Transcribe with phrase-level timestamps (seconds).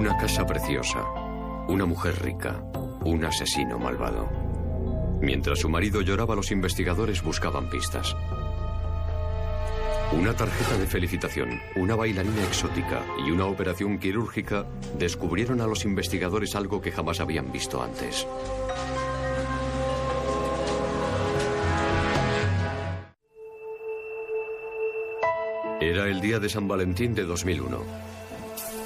[0.00, 1.04] Una casa preciosa,
[1.68, 2.58] una mujer rica,
[3.04, 4.30] un asesino malvado.
[5.20, 8.16] Mientras su marido lloraba, los investigadores buscaban pistas.
[10.12, 14.64] Una tarjeta de felicitación, una bailarina exótica y una operación quirúrgica
[14.98, 18.26] descubrieron a los investigadores algo que jamás habían visto antes.
[25.78, 28.09] Era el día de San Valentín de 2001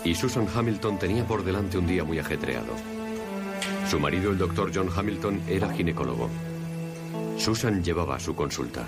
[0.05, 2.75] y Susan Hamilton tenía por delante un día muy ajetreado.
[3.89, 6.29] Su marido, el doctor John Hamilton, era ginecólogo.
[7.39, 8.87] Susan llevaba su consulta.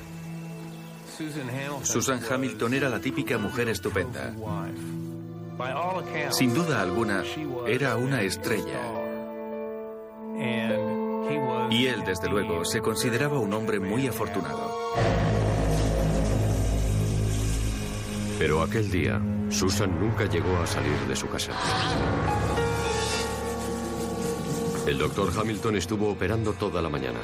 [1.83, 4.35] Susan Hamilton era la típica mujer estupenda.
[6.31, 7.25] Sin duda alguna,
[7.67, 8.81] era una estrella.
[11.71, 14.71] Y él, desde luego, se consideraba un hombre muy afortunado.
[18.39, 21.53] Pero aquel día, Susan nunca llegó a salir de su casa.
[24.87, 27.19] El doctor Hamilton estuvo operando toda la mañana.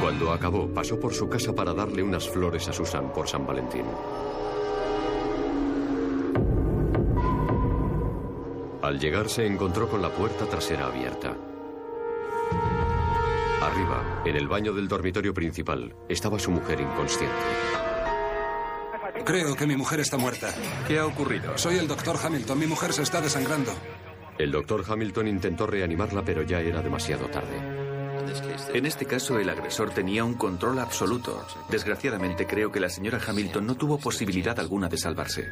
[0.00, 3.84] Cuando acabó, pasó por su casa para darle unas flores a Susan por San Valentín.
[8.82, 11.36] Al llegar se encontró con la puerta trasera abierta.
[13.60, 17.95] Arriba, en el baño del dormitorio principal, estaba su mujer inconsciente.
[19.26, 20.54] Creo que mi mujer está muerta.
[20.86, 21.58] ¿Qué ha ocurrido?
[21.58, 22.60] Soy el doctor Hamilton.
[22.60, 23.72] Mi mujer se está desangrando.
[24.38, 27.56] El doctor Hamilton intentó reanimarla, pero ya era demasiado tarde.
[28.72, 31.44] En este caso, el agresor tenía un control absoluto.
[31.68, 35.48] Desgraciadamente, creo que la señora Hamilton no tuvo posibilidad alguna de salvarse.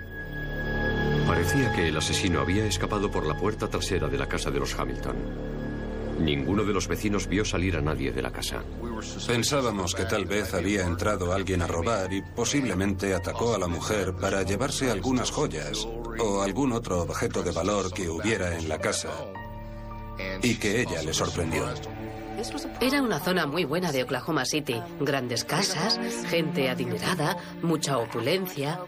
[1.27, 4.79] Parecía que el asesino había escapado por la puerta trasera de la casa de los
[4.79, 5.17] Hamilton.
[6.19, 8.63] Ninguno de los vecinos vio salir a nadie de la casa.
[9.27, 14.15] Pensábamos que tal vez había entrado alguien a robar y posiblemente atacó a la mujer
[14.15, 15.87] para llevarse algunas joyas
[16.19, 19.11] o algún otro objeto de valor que hubiera en la casa
[20.43, 21.67] y que ella le sorprendió.
[22.81, 24.81] Era una zona muy buena de Oklahoma City.
[25.01, 28.81] Grandes casas, gente adinerada, mucha opulencia,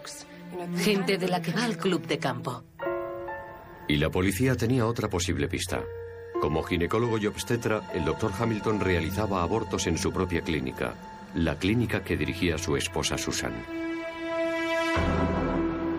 [0.77, 2.65] gente de la que va al club de campo.
[3.89, 5.83] Y la policía tenía otra posible pista.
[6.41, 10.95] Como ginecólogo y obstetra, el doctor Hamilton realizaba abortos en su propia clínica,
[11.35, 13.55] la clínica que dirigía su esposa Susan.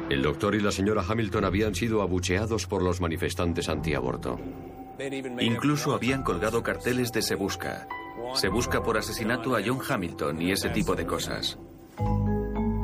[0.09, 4.39] El doctor y la señora Hamilton habían sido abucheados por los manifestantes antiaborto.
[5.39, 7.87] Incluso habían colgado carteles de se busca.
[8.33, 11.57] Se busca por asesinato a John Hamilton y ese tipo de cosas.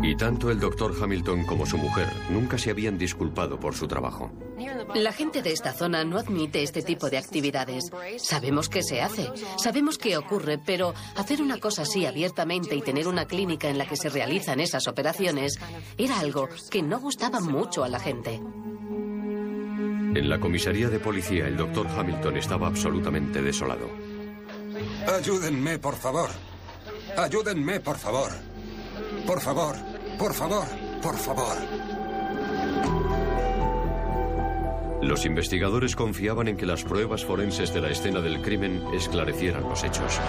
[0.04, 4.32] Y tanto el doctor Hamilton como su mujer nunca se habían disculpado por su trabajo.
[4.96, 7.86] La gente de esta zona no admite este tipo de actividades.
[8.18, 13.08] Sabemos que se hace, sabemos que ocurre, pero hacer una cosa así abiertamente y tener
[13.08, 15.58] una clínica en la que se realizan esas operaciones
[15.98, 18.42] era algo que no gustaba mucho a la gente.
[20.16, 23.90] En la comisaría de policía, el doctor Hamilton estaba absolutamente desolado.
[25.08, 26.30] Ayúdenme, por favor.
[27.18, 28.32] Ayúdenme, por favor.
[29.26, 29.76] Por favor,
[30.24, 30.66] por favor,
[31.02, 31.58] por favor.
[35.02, 39.84] Los investigadores confiaban en que las pruebas forenses de la escena del crimen esclarecieran los
[39.84, 40.22] hechos.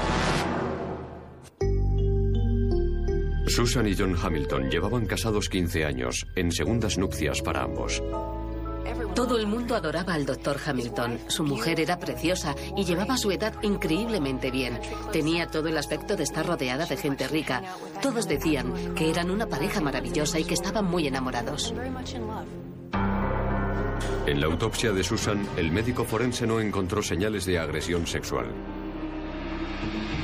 [3.46, 8.02] Susan y John Hamilton llevaban casados 15 años, en segundas nupcias para ambos.
[9.14, 11.18] Todo el mundo adoraba al doctor Hamilton.
[11.28, 14.78] Su mujer era preciosa y llevaba su edad increíblemente bien.
[15.12, 17.62] Tenía todo el aspecto de estar rodeada de gente rica.
[18.02, 21.72] Todos decían que eran una pareja maravillosa y que estaban muy enamorados.
[24.26, 28.46] En la autopsia de Susan, el médico forense no encontró señales de agresión sexual.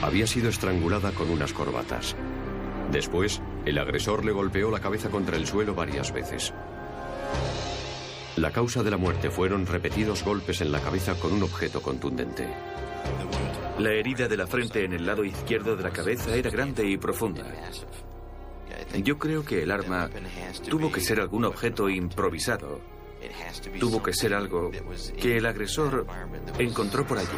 [0.02, 2.16] Había sido estrangulada con unas corbatas.
[2.90, 6.52] Después, el agresor le golpeó la cabeza contra el suelo varias veces.
[8.40, 12.48] La causa de la muerte fueron repetidos golpes en la cabeza con un objeto contundente.
[13.78, 16.96] La herida de la frente en el lado izquierdo de la cabeza era grande y
[16.96, 17.44] profunda.
[19.04, 20.08] Yo creo que el arma
[20.70, 22.80] tuvo que ser algún objeto improvisado.
[23.78, 24.70] Tuvo que ser algo
[25.20, 26.06] que el agresor
[26.58, 27.28] encontró por allí.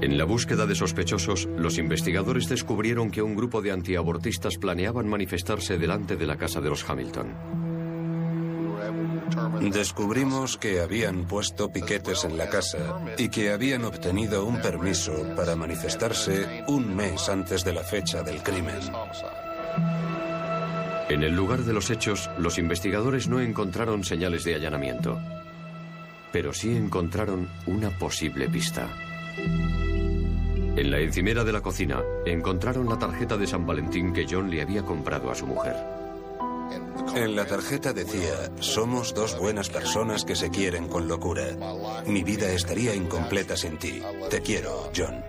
[0.00, 5.78] En la búsqueda de sospechosos, los investigadores descubrieron que un grupo de antiabortistas planeaban manifestarse
[5.78, 7.63] delante de la casa de los Hamilton.
[9.70, 15.56] Descubrimos que habían puesto piquetes en la casa y que habían obtenido un permiso para
[15.56, 18.76] manifestarse un mes antes de la fecha del crimen.
[21.08, 25.18] En el lugar de los hechos, los investigadores no encontraron señales de allanamiento,
[26.30, 28.88] pero sí encontraron una posible pista.
[30.76, 34.60] En la encimera de la cocina encontraron la tarjeta de San Valentín que John le
[34.60, 36.03] había comprado a su mujer.
[37.14, 41.46] En la tarjeta decía, somos dos buenas personas que se quieren con locura.
[42.06, 44.02] Mi vida estaría incompleta sin ti.
[44.30, 45.24] Te quiero, John.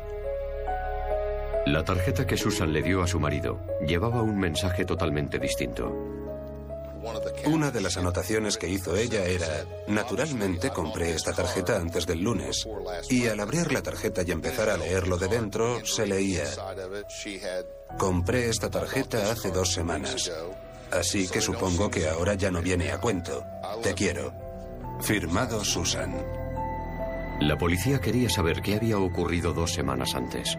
[1.65, 5.91] La tarjeta que Susan le dio a su marido llevaba un mensaje totalmente distinto.
[7.45, 12.67] Una de las anotaciones que hizo ella era, naturalmente compré esta tarjeta antes del lunes,
[13.09, 16.45] y al abrir la tarjeta y empezar a leerlo de dentro, se leía,
[17.97, 20.31] compré esta tarjeta hace dos semanas,
[20.99, 23.45] así que supongo que ahora ya no viene a cuento.
[23.83, 24.33] Te quiero.
[25.01, 26.15] Firmado Susan.
[27.41, 30.57] La policía quería saber qué había ocurrido dos semanas antes.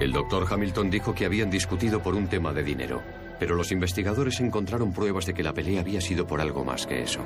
[0.00, 3.02] El doctor Hamilton dijo que habían discutido por un tema de dinero,
[3.38, 7.02] pero los investigadores encontraron pruebas de que la pelea había sido por algo más que
[7.02, 7.20] eso.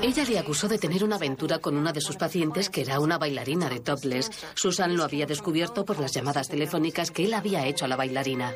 [0.00, 3.18] Ella le acusó de tener una aventura con una de sus pacientes que era una
[3.18, 4.30] bailarina de topless.
[4.54, 8.52] Susan lo había descubierto por las llamadas telefónicas que él había hecho a la bailarina.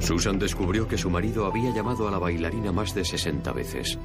[0.00, 3.98] Susan descubrió que su marido había llamado a la bailarina más de 60 veces.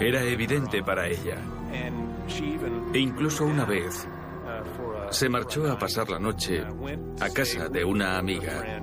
[0.00, 1.38] Era evidente para ella.
[2.92, 4.06] E incluso una vez
[5.10, 6.64] se marchó a pasar la noche
[7.20, 8.80] a casa de una amiga.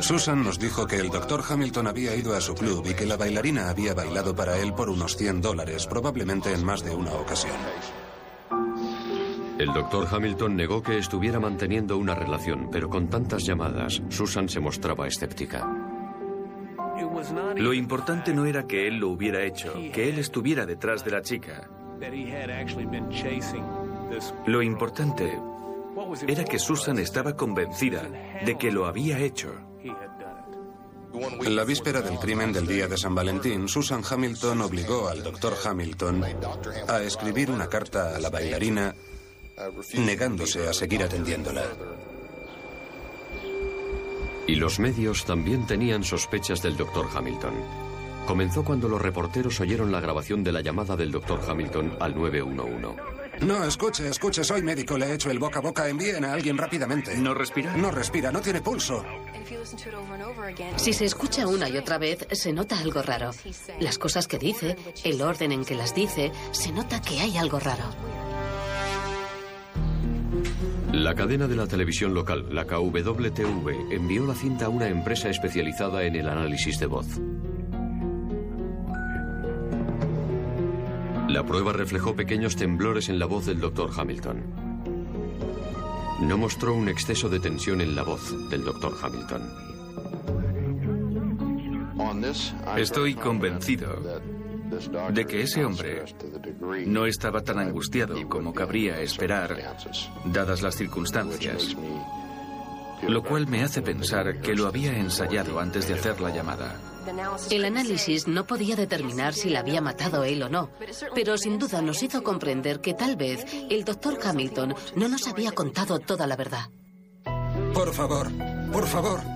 [0.00, 3.16] Susan nos dijo que el doctor Hamilton había ido a su club y que la
[3.16, 7.56] bailarina había bailado para él por unos 100 dólares, probablemente en más de una ocasión.
[9.58, 14.60] El doctor Hamilton negó que estuviera manteniendo una relación, pero con tantas llamadas, Susan se
[14.60, 15.66] mostraba escéptica.
[17.56, 21.22] Lo importante no era que él lo hubiera hecho, que él estuviera detrás de la
[21.22, 21.70] chica.
[24.46, 25.40] Lo importante
[26.28, 28.02] era que Susan estaba convencida
[28.44, 29.54] de que lo había hecho.
[31.42, 35.54] En la víspera del crimen del día de San Valentín, Susan Hamilton obligó al doctor
[35.64, 36.24] Hamilton
[36.88, 38.94] a escribir una carta a la bailarina
[39.94, 41.64] negándose a seguir atendiéndola.
[44.46, 47.54] Y los medios también tenían sospechas del doctor Hamilton.
[48.26, 53.02] Comenzó cuando los reporteros oyeron la grabación de la llamada del doctor Hamilton al 911.
[53.42, 56.56] No, escuche, escuche, soy médico, le he hecho el boca a boca, envíen a alguien
[56.56, 57.16] rápidamente.
[57.18, 57.76] ¿No respira?
[57.76, 59.04] No respira, no tiene pulso.
[60.76, 63.30] Si se escucha una y otra vez, se nota algo raro.
[63.78, 67.58] Las cosas que dice, el orden en que las dice, se nota que hay algo
[67.60, 67.84] raro.
[71.06, 76.02] La cadena de la televisión local, la KWTV, envió la cinta a una empresa especializada
[76.02, 77.06] en el análisis de voz.
[81.28, 84.42] La prueba reflejó pequeños temblores en la voz del doctor Hamilton.
[86.22, 89.42] No mostró un exceso de tensión en la voz del doctor Hamilton.
[92.76, 93.86] Estoy convencido
[95.12, 96.04] de que ese hombre
[96.86, 99.76] no estaba tan angustiado como cabría esperar,
[100.24, 101.76] dadas las circunstancias,
[103.06, 106.76] lo cual me hace pensar que lo había ensayado antes de hacer la llamada.
[107.50, 110.70] El análisis no podía determinar si la había matado él o no,
[111.14, 115.52] pero sin duda nos hizo comprender que tal vez el doctor Hamilton no nos había
[115.52, 116.68] contado toda la verdad.
[117.72, 118.28] Por favor,
[118.72, 119.35] por favor.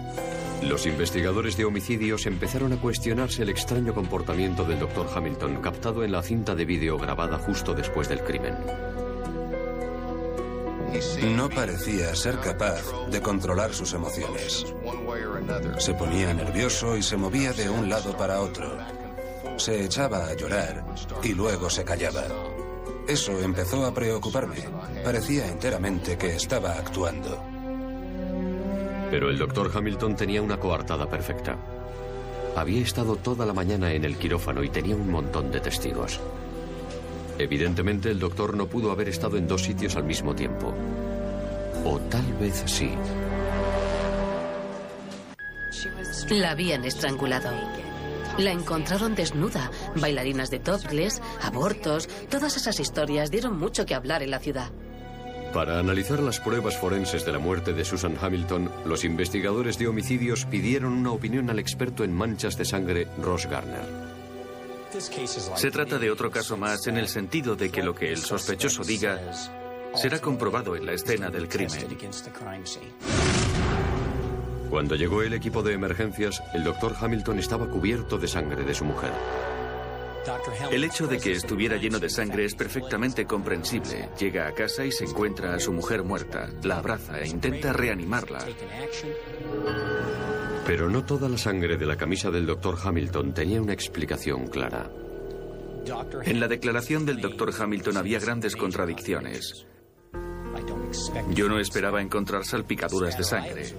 [0.63, 6.13] Los investigadores de homicidios empezaron a cuestionarse el extraño comportamiento del doctor Hamilton captado en
[6.13, 8.55] la cinta de vídeo grabada justo después del crimen.
[11.35, 14.67] No parecía ser capaz de controlar sus emociones.
[15.79, 18.77] Se ponía nervioso y se movía de un lado para otro.
[19.57, 20.85] Se echaba a llorar
[21.23, 22.25] y luego se callaba.
[23.07, 24.65] Eso empezó a preocuparme.
[25.05, 27.50] Parecía enteramente que estaba actuando.
[29.11, 31.57] Pero el doctor Hamilton tenía una coartada perfecta.
[32.57, 36.21] Había estado toda la mañana en el quirófano y tenía un montón de testigos.
[37.39, 40.75] Evidentemente el doctor no pudo haber estado en dos sitios al mismo tiempo.
[41.85, 42.91] O tal vez sí.
[46.31, 47.51] La habían estrangulado.
[48.39, 49.71] La encontraron desnuda.
[49.97, 54.71] Bailarinas de topless, abortos, todas esas historias dieron mucho que hablar en la ciudad.
[55.53, 60.45] Para analizar las pruebas forenses de la muerte de Susan Hamilton, los investigadores de homicidios
[60.45, 64.11] pidieron una opinión al experto en manchas de sangre, Ross Garner.
[65.57, 68.85] Se trata de otro caso más en el sentido de que lo que el sospechoso
[68.85, 69.21] diga
[69.95, 71.87] será comprobado en la escena del crimen.
[74.71, 78.85] Cuando llegó el equipo de emergencias, el doctor Hamilton estaba cubierto de sangre de su
[78.85, 79.11] mujer.
[80.71, 84.09] El hecho de que estuviera lleno de sangre es perfectamente comprensible.
[84.19, 88.45] Llega a casa y se encuentra a su mujer muerta, la abraza e intenta reanimarla.
[90.67, 94.91] Pero no toda la sangre de la camisa del doctor Hamilton tenía una explicación clara.
[96.25, 99.67] En la declaración del doctor Hamilton había grandes contradicciones.
[101.35, 103.75] Yo no esperaba encontrar salpicaduras de sangre.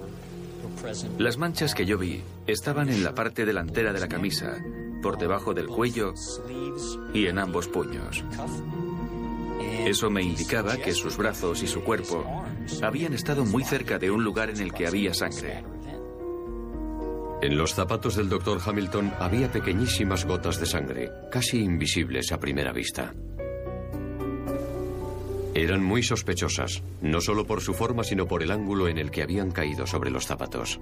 [1.18, 4.56] Las manchas que yo vi estaban en la parte delantera de la camisa,
[5.02, 6.14] por debajo del cuello
[7.12, 8.24] y en ambos puños.
[9.84, 12.24] Eso me indicaba que sus brazos y su cuerpo
[12.82, 15.64] habían estado muy cerca de un lugar en el que había sangre.
[17.42, 22.72] En los zapatos del doctor Hamilton había pequeñísimas gotas de sangre, casi invisibles a primera
[22.72, 23.12] vista.
[25.54, 29.22] Eran muy sospechosas, no solo por su forma, sino por el ángulo en el que
[29.22, 30.80] habían caído sobre los zapatos.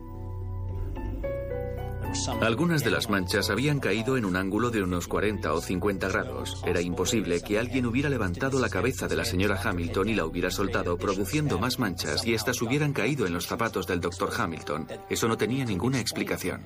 [2.40, 6.62] Algunas de las manchas habían caído en un ángulo de unos 40 o 50 grados.
[6.66, 10.50] Era imposible que alguien hubiera levantado la cabeza de la señora Hamilton y la hubiera
[10.50, 14.88] soltado, produciendo más manchas, y éstas hubieran caído en los zapatos del doctor Hamilton.
[15.08, 16.62] Eso no tenía ninguna explicación.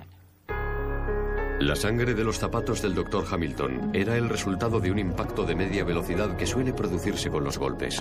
[1.61, 5.55] La sangre de los zapatos del doctor Hamilton era el resultado de un impacto de
[5.55, 8.01] media velocidad que suele producirse con los golpes.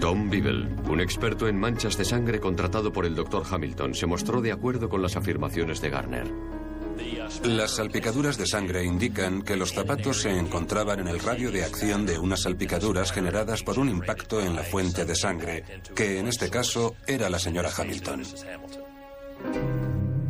[0.00, 3.42] Tom Beagle, un experto en manchas de sangre contratado por el Dr.
[3.50, 6.26] Hamilton, se mostró de acuerdo con las afirmaciones de Garner.
[7.44, 12.06] Las salpicaduras de sangre indican que los zapatos se encontraban en el radio de acción
[12.06, 16.50] de unas salpicaduras generadas por un impacto en la fuente de sangre, que en este
[16.50, 18.22] caso era la señora Hamilton.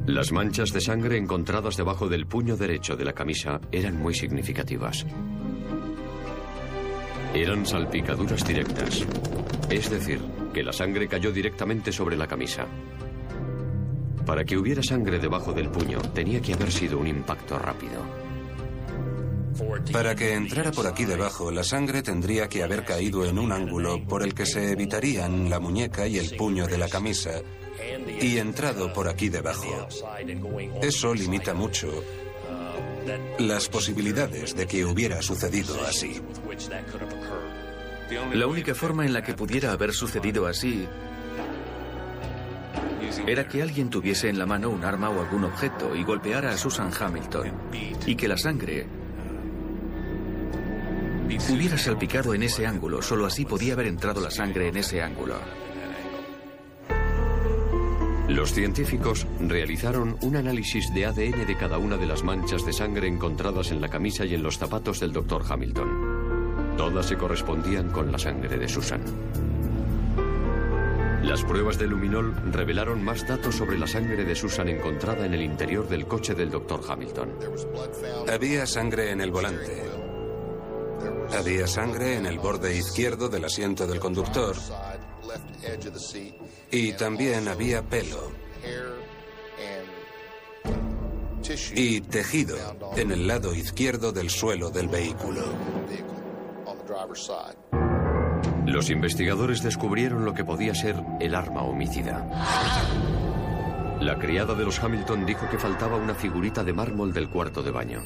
[0.06, 5.04] Las manchas de sangre encontradas debajo del puño derecho de la camisa eran muy significativas.
[7.34, 9.04] Eran salpicaduras directas.
[9.70, 10.20] Es decir,
[10.54, 12.66] que la sangre cayó directamente sobre la camisa.
[14.24, 18.02] Para que hubiera sangre debajo del puño, tenía que haber sido un impacto rápido.
[19.92, 24.04] Para que entrara por aquí debajo, la sangre tendría que haber caído en un ángulo
[24.06, 27.40] por el que se evitarían la muñeca y el puño de la camisa
[28.20, 29.88] y entrado por aquí debajo.
[30.82, 31.88] Eso limita mucho
[33.38, 36.20] las posibilidades de que hubiera sucedido así.
[38.32, 40.86] La única forma en la que pudiera haber sucedido así
[43.26, 46.56] era que alguien tuviese en la mano un arma o algún objeto y golpeara a
[46.56, 47.52] Susan Hamilton
[48.06, 48.86] y que la sangre
[51.50, 53.02] hubiera salpicado en ese ángulo.
[53.02, 55.34] Solo así podía haber entrado la sangre en ese ángulo.
[58.28, 63.08] Los científicos realizaron un análisis de ADN de cada una de las manchas de sangre
[63.08, 65.42] encontradas en la camisa y en los zapatos del Dr.
[65.48, 66.15] Hamilton.
[66.76, 69.02] Todas se correspondían con la sangre de Susan.
[71.22, 75.42] Las pruebas de luminol revelaron más datos sobre la sangre de Susan encontrada en el
[75.42, 76.80] interior del coche del Dr.
[76.88, 77.32] Hamilton.
[78.32, 79.82] Había sangre en el volante.
[81.36, 84.54] Había sangre en el borde izquierdo del asiento del conductor.
[86.70, 88.30] Y también había pelo.
[91.74, 92.56] Y tejido
[92.96, 95.42] en el lado izquierdo del suelo del vehículo.
[98.66, 102.26] Los investigadores descubrieron lo que podía ser el arma homicida.
[104.00, 107.70] La criada de los Hamilton dijo que faltaba una figurita de mármol del cuarto de
[107.70, 108.02] baño.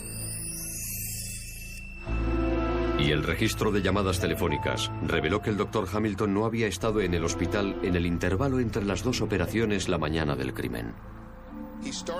[2.98, 7.14] Y el registro de llamadas telefónicas reveló que el doctor Hamilton no había estado en
[7.14, 10.94] el hospital en el intervalo entre las dos operaciones la mañana del crimen.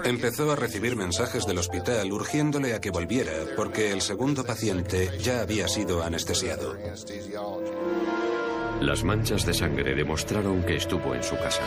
[0.04, 5.40] Empezó a recibir mensajes del hospital urgiéndole a que volviera porque el segundo paciente ya
[5.40, 6.76] había sido anestesiado.
[8.80, 11.62] Las manchas de sangre demostraron que estuvo en su casa.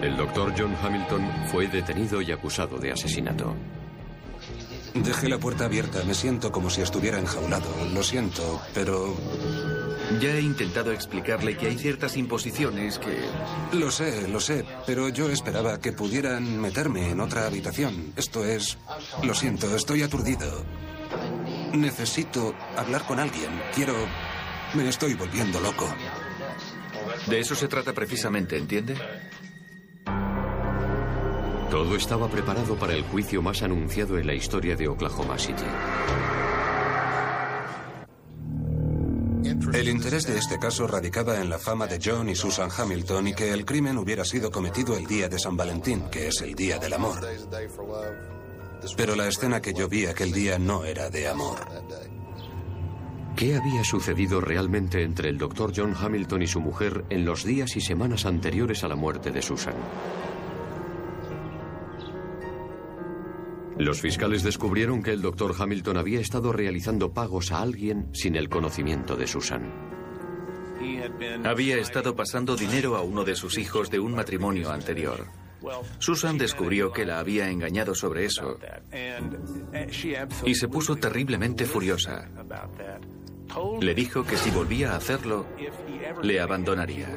[0.00, 3.54] El doctor John Hamilton fue detenido y acusado de asesinato.
[4.94, 7.66] Dejé la puerta abierta, me siento como si estuviera enjaulado.
[7.92, 9.16] Lo siento, pero...
[10.20, 13.24] Ya he intentado explicarle que hay ciertas imposiciones que...
[13.76, 18.12] Lo sé, lo sé, pero yo esperaba que pudieran meterme en otra habitación.
[18.16, 18.78] Esto es...
[19.22, 20.64] Lo siento, estoy aturdido.
[21.72, 23.50] Necesito hablar con alguien.
[23.74, 23.94] Quiero...
[24.74, 25.88] Me estoy volviendo loco.
[27.26, 28.96] De eso se trata precisamente, ¿entiende?
[31.70, 35.64] Todo estaba preparado para el juicio más anunciado en la historia de Oklahoma City.
[39.44, 43.34] El interés de este caso radicaba en la fama de John y Susan Hamilton y
[43.34, 46.78] que el crimen hubiera sido cometido el día de San Valentín, que es el día
[46.78, 47.20] del amor.
[48.96, 51.58] Pero la escena que yo vi aquel día no era de amor.
[53.36, 57.76] ¿Qué había sucedido realmente entre el doctor John Hamilton y su mujer en los días
[57.76, 59.74] y semanas anteriores a la muerte de Susan?
[63.78, 68.48] Los fiscales descubrieron que el doctor Hamilton había estado realizando pagos a alguien sin el
[68.48, 69.72] conocimiento de Susan.
[71.44, 75.26] Había estado pasando dinero a uno de sus hijos de un matrimonio anterior.
[75.98, 78.58] Susan descubrió que la había engañado sobre eso
[80.44, 82.28] y se puso terriblemente furiosa.
[83.80, 85.46] Le dijo que si volvía a hacerlo,
[86.22, 87.08] le abandonaría.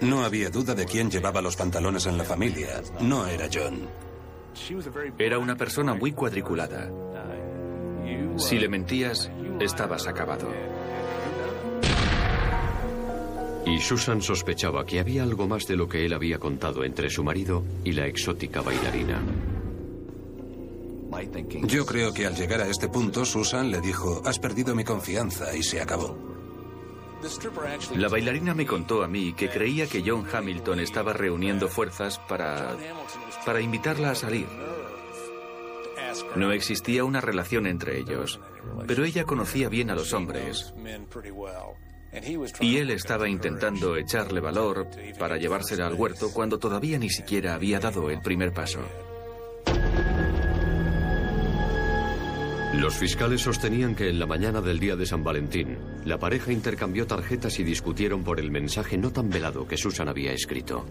[0.00, 2.82] No había duda de quién llevaba los pantalones en la familia.
[3.00, 3.88] No era John.
[5.18, 6.90] Era una persona muy cuadriculada.
[8.36, 9.30] Si le mentías,
[9.60, 10.48] estabas acabado.
[13.66, 17.24] Y Susan sospechaba que había algo más de lo que él había contado entre su
[17.24, 19.22] marido y la exótica bailarina.
[21.66, 25.56] Yo creo que al llegar a este punto, Susan le dijo, has perdido mi confianza
[25.56, 26.33] y se acabó.
[27.96, 32.76] La bailarina me contó a mí que creía que John Hamilton estaba reuniendo fuerzas para,
[33.44, 34.46] para invitarla a salir.
[36.36, 38.40] No existía una relación entre ellos,
[38.86, 40.74] pero ella conocía bien a los hombres.
[42.60, 44.86] Y él estaba intentando echarle valor
[45.18, 48.80] para llevársela al huerto cuando todavía ni siquiera había dado el primer paso.
[52.78, 57.06] Los fiscales sostenían que en la mañana del día de San Valentín, la pareja intercambió
[57.06, 60.84] tarjetas y discutieron por el mensaje no tan velado que Susan había escrito.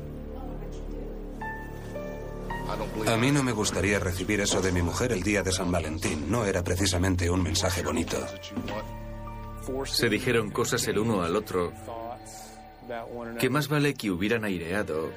[3.06, 6.32] A mí no me gustaría recibir eso de mi mujer el día de San Valentín.
[6.32, 8.18] No era precisamente un mensaje bonito.
[9.86, 11.72] Se dijeron cosas el uno al otro
[13.40, 15.12] que más vale que hubieran aireado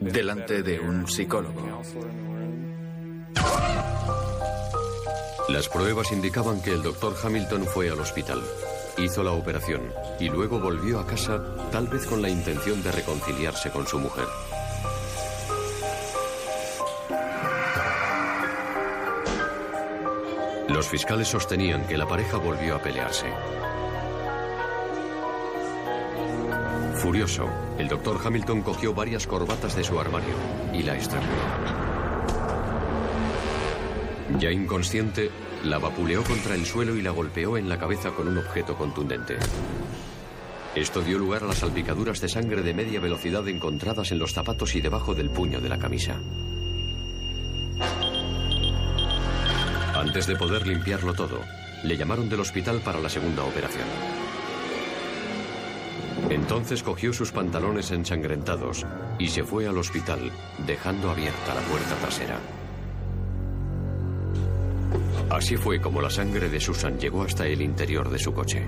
[0.00, 1.82] delante de un psicólogo.
[5.48, 8.42] Las pruebas indicaban que el doctor Hamilton fue al hospital,
[8.98, 13.70] hizo la operación y luego volvió a casa tal vez con la intención de reconciliarse
[13.70, 14.26] con su mujer.
[20.68, 23.26] Los fiscales sostenían que la pareja volvió a pelearse.
[26.96, 27.48] Furioso,
[27.78, 30.34] el doctor Hamilton cogió varias corbatas de su armario
[30.72, 31.95] y la estranguló.
[34.38, 35.30] Ya inconsciente,
[35.64, 39.36] la vapuleó contra el suelo y la golpeó en la cabeza con un objeto contundente.
[40.74, 44.74] Esto dio lugar a las salpicaduras de sangre de media velocidad encontradas en los zapatos
[44.74, 46.16] y debajo del puño de la camisa.
[49.94, 51.40] Antes de poder limpiarlo todo,
[51.82, 53.86] le llamaron del hospital para la segunda operación.
[56.28, 58.84] Entonces cogió sus pantalones ensangrentados
[59.18, 60.30] y se fue al hospital,
[60.66, 62.38] dejando abierta la puerta trasera.
[65.36, 68.66] Así fue como la sangre de Susan llegó hasta el interior de su coche.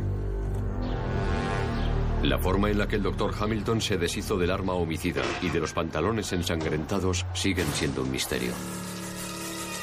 [2.23, 5.61] La forma en la que el doctor Hamilton se deshizo del arma homicida y de
[5.61, 8.53] los pantalones ensangrentados siguen siendo un misterio.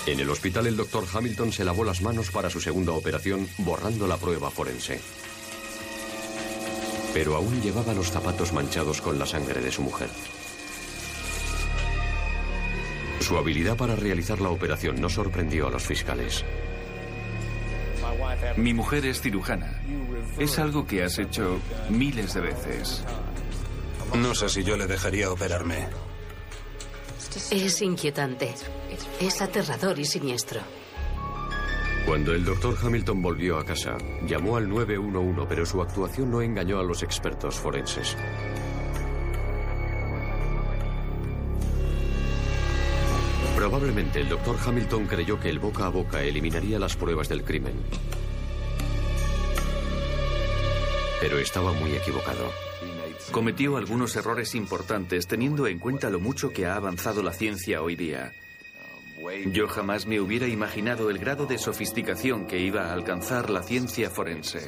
[0.06, 4.06] En el hospital el doctor Hamilton se lavó las manos para su segunda operación borrando
[4.06, 5.02] la prueba forense.
[7.16, 10.10] Pero aún llevaba los zapatos manchados con la sangre de su mujer.
[13.22, 16.46] Su habilidad para realizar la operación no sorprendió a los fiscales.
[18.58, 19.82] Mi mujer es cirujana.
[20.38, 23.04] Es algo que has hecho miles de veces.
[24.16, 25.88] No sé si yo le dejaría operarme.
[27.52, 28.54] Es inquietante.
[29.20, 30.62] Es aterrador y siniestro.
[32.06, 33.98] Cuando el doctor Hamilton volvió a casa,
[34.28, 38.16] llamó al 911, pero su actuación no engañó a los expertos forenses.
[43.86, 47.76] Probablemente el doctor Hamilton creyó que el boca a boca eliminaría las pruebas del crimen.
[51.22, 52.52] Pero estaba muy equivocado.
[53.30, 57.96] Cometió algunos errores importantes teniendo en cuenta lo mucho que ha avanzado la ciencia hoy
[57.96, 58.34] día.
[59.52, 64.10] Yo jamás me hubiera imaginado el grado de sofisticación que iba a alcanzar la ciencia
[64.10, 64.68] forense.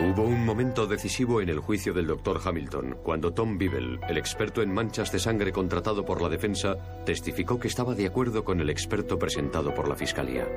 [0.00, 4.62] Hubo un momento decisivo en el juicio del doctor Hamilton, cuando Tom Bibel, el experto
[4.62, 8.70] en manchas de sangre contratado por la defensa, testificó que estaba de acuerdo con el
[8.70, 10.48] experto presentado por la fiscalía.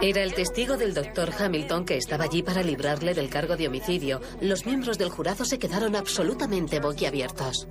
[0.00, 4.20] Era el testigo del doctor Hamilton que estaba allí para librarle del cargo de homicidio.
[4.40, 7.68] Los miembros del jurado se quedaron absolutamente boquiabiertos.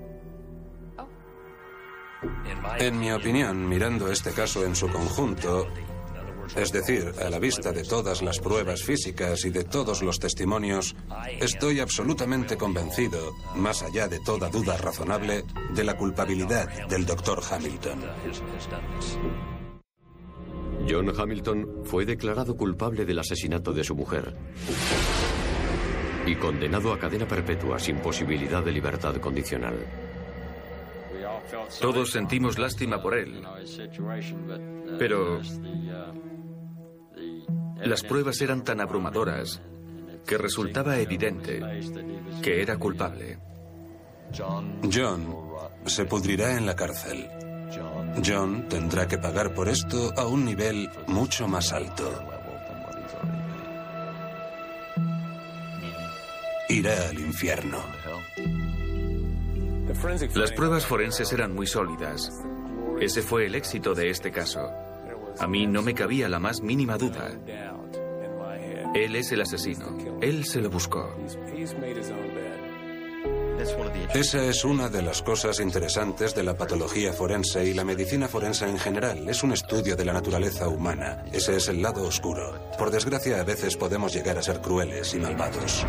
[2.78, 5.68] En mi opinión, mirando este caso en su conjunto,
[6.56, 10.96] es decir, a la vista de todas las pruebas físicas y de todos los testimonios,
[11.40, 18.00] estoy absolutamente convencido, más allá de toda duda razonable, de la culpabilidad del doctor Hamilton.
[20.90, 24.36] John Hamilton fue declarado culpable del asesinato de su mujer
[26.26, 29.76] y condenado a cadena perpetua sin posibilidad de libertad condicional.
[31.80, 33.42] Todos sentimos lástima por él,
[35.00, 35.42] pero
[37.84, 39.62] las pruebas eran tan abrumadoras
[40.26, 41.62] que resultaba evidente
[42.42, 43.40] que era culpable.
[44.34, 44.80] John
[45.86, 47.30] se pudrirá en la cárcel.
[48.26, 52.12] John tendrá que pagar por esto a un nivel mucho más alto.
[56.70, 57.80] Irá al infierno.
[60.36, 62.32] Las pruebas forenses eran muy sólidas.
[63.00, 64.72] Ese fue el éxito de este caso.
[65.40, 67.32] A mí no me cabía la más mínima duda.
[68.94, 69.98] Él es el asesino.
[70.22, 71.16] Él se lo buscó.
[74.14, 78.68] Esa es una de las cosas interesantes de la patología forense y la medicina forense
[78.68, 79.30] en general.
[79.30, 81.24] Es un estudio de la naturaleza humana.
[81.32, 82.60] Ese es el lado oscuro.
[82.78, 85.86] Por desgracia, a veces podemos llegar a ser crueles y malvados.